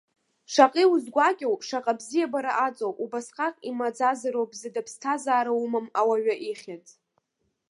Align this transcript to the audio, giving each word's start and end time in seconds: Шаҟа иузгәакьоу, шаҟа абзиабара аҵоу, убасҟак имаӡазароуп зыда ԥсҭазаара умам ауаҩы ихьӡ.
Шаҟа 0.51 0.81
иузгәакьоу, 0.83 1.55
шаҟа 1.67 1.93
абзиабара 1.95 2.53
аҵоу, 2.67 2.93
убасҟак 3.03 3.55
имаӡазароуп 3.69 4.51
зыда 4.59 4.81
ԥсҭазаара 4.85 5.51
умам 5.63 5.87
ауаҩы 5.99 6.35
ихьӡ. 6.49 6.85